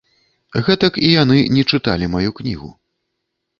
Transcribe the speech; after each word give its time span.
Гэтак 0.69 0.97
і 1.09 1.11
яны 1.23 1.37
не 1.59 1.63
чыталі 1.73 2.11
маю 2.17 2.29
кнігу. 2.43 2.75